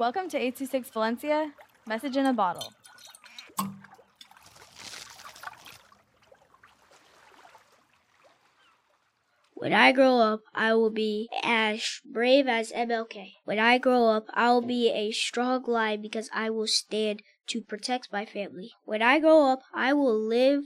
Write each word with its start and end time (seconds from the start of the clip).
Welcome 0.00 0.30
to 0.30 0.38
826 0.38 0.88
Valencia, 0.94 1.52
message 1.86 2.16
in 2.16 2.24
a 2.24 2.32
bottle. 2.32 2.72
When 9.52 9.74
I 9.74 9.92
grow 9.92 10.20
up, 10.20 10.40
I 10.54 10.72
will 10.72 10.88
be 10.88 11.28
as 11.44 12.00
brave 12.10 12.48
as 12.48 12.72
MLK. 12.72 13.32
When 13.44 13.58
I 13.58 13.76
grow 13.76 14.06
up, 14.06 14.24
I 14.32 14.48
will 14.52 14.62
be 14.62 14.88
a 14.88 15.12
strong 15.12 15.64
lion 15.64 16.00
because 16.00 16.30
I 16.32 16.48
will 16.48 16.66
stand 16.66 17.20
to 17.48 17.60
protect 17.60 18.10
my 18.10 18.24
family. 18.24 18.70
When 18.86 19.02
I 19.02 19.18
grow 19.18 19.52
up, 19.52 19.60
I 19.74 19.92
will 19.92 20.18
live 20.18 20.62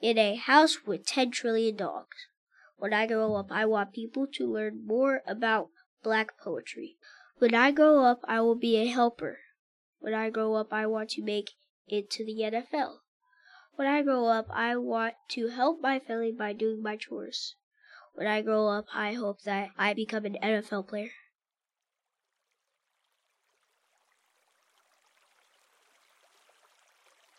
in 0.00 0.16
a 0.16 0.36
house 0.36 0.86
with 0.86 1.06
10 1.06 1.32
trillion 1.32 1.74
dogs. 1.74 2.28
When 2.76 2.92
I 2.92 3.08
grow 3.08 3.34
up, 3.34 3.50
I 3.50 3.66
want 3.66 3.94
people 3.94 4.28
to 4.34 4.46
learn 4.46 4.86
more 4.86 5.22
about 5.26 5.70
black 6.04 6.38
poetry. 6.38 6.98
When 7.38 7.54
I 7.54 7.70
grow 7.70 8.02
up, 8.02 8.20
I 8.24 8.40
will 8.40 8.54
be 8.54 8.76
a 8.76 8.86
helper. 8.86 9.40
When 9.98 10.14
I 10.14 10.30
grow 10.30 10.54
up, 10.54 10.72
I 10.72 10.86
want 10.86 11.10
to 11.10 11.22
make 11.22 11.50
it 11.86 12.10
to 12.12 12.24
the 12.24 12.40
NFL. 12.40 13.00
When 13.74 13.86
I 13.86 14.02
grow 14.02 14.26
up, 14.26 14.46
I 14.50 14.76
want 14.76 15.16
to 15.30 15.48
help 15.48 15.82
my 15.82 15.98
family 15.98 16.32
by 16.32 16.54
doing 16.54 16.82
my 16.82 16.96
chores. 16.96 17.54
When 18.14 18.26
I 18.26 18.40
grow 18.40 18.68
up, 18.68 18.86
I 18.94 19.12
hope 19.12 19.42
that 19.42 19.68
I 19.76 19.92
become 19.92 20.24
an 20.24 20.38
NFL 20.42 20.88
player. 20.88 21.10